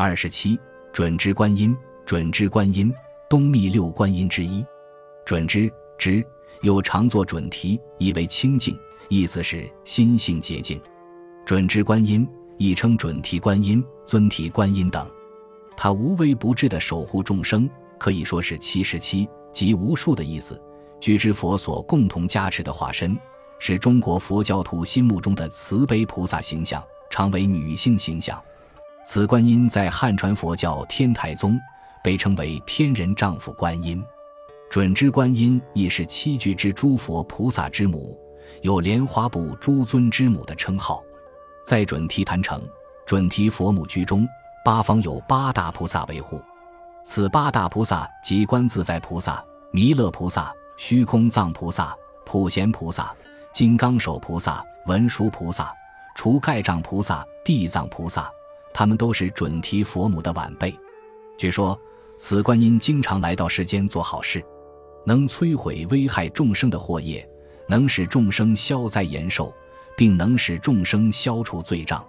[0.00, 0.56] 二十七，
[0.92, 1.76] 准支观音，
[2.06, 2.94] 准支观音，
[3.28, 4.64] 东密六观音之一。
[5.26, 6.24] 准支支
[6.60, 10.80] 又常作准提，意为清净，意思是心性洁净。
[11.44, 12.24] 准支观音
[12.58, 15.04] 亦称准提观音、尊提观音等。
[15.76, 17.68] 他无微不至的守护众生，
[17.98, 20.62] 可以说是七十七，即无数的意思。
[21.00, 23.18] 具之佛所共同加持的化身，
[23.58, 26.80] 是中国佛教徒心目中的慈悲菩萨形象，
[27.10, 28.40] 常为女性形象。
[29.10, 31.58] 此观音在汉传佛教天台宗
[32.04, 34.04] 被称为天人丈夫观音。
[34.68, 38.14] 准支观音亦是七具之诸佛菩萨之母，
[38.60, 41.02] 有莲花部诸尊之母的称号。
[41.64, 42.62] 在准提坛城、
[43.06, 44.28] 准提佛母居中。
[44.62, 46.38] 八方有八大菩萨维护，
[47.02, 51.96] 此八大菩萨即观自在菩萨、弥勒菩萨、虚空藏菩萨、
[52.26, 53.10] 普贤菩萨、
[53.54, 55.72] 金刚手菩萨、文殊菩萨、
[56.14, 58.30] 除盖障菩萨、地藏菩萨，
[58.78, 60.72] 他们都是准提佛母的晚辈。
[61.36, 61.76] 据说
[62.16, 64.40] 此观音经常来到世间做好事，
[65.04, 67.28] 能摧毁危害众生的祸业，
[67.66, 69.52] 能使众生消灾延寿，
[69.96, 72.06] 并能使众生消除罪障。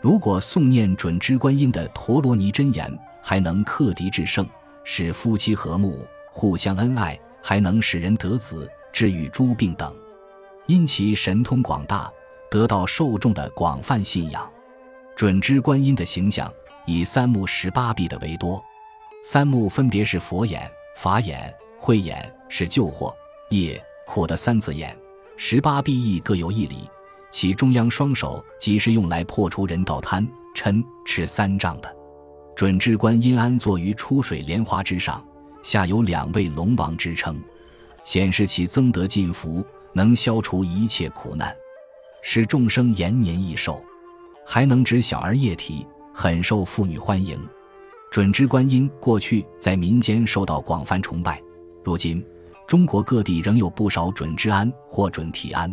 [0.00, 4.44] 如果诵念准支观音的陀罗尼真言，还能克敌制胜，
[4.82, 9.94] 使夫妻和睦，互相恩爱，还能使人得子，治愈诸病等。
[10.66, 12.10] 因其神通广大，
[12.50, 14.50] 得到受众的广泛信仰。
[15.20, 16.50] 准支观音的形象
[16.86, 18.58] 以三目十八臂的为多，
[19.22, 23.14] 三目分别是佛眼、法眼、慧眼，是救惑
[23.50, 24.88] 业苦的三字眼；
[25.36, 26.88] 十八臂亦各有一理。
[27.30, 30.26] 其中央双手即是用来破除人道贪
[30.56, 31.96] 嗔痴三障的，
[32.56, 35.22] 准支观音安坐于出水莲花之上，
[35.62, 37.38] 下有两位龙王之称，
[38.04, 41.54] 显示其增德进福，能消除一切苦难，
[42.22, 43.84] 使众生延年益寿，
[44.52, 47.38] 还能指小儿夜啼，很受妇女欢迎。
[48.10, 51.40] 准支观音过去在民间受到广泛崇拜，
[51.84, 52.20] 如今
[52.66, 55.72] 中国各地仍有不少准支庵或准提庵。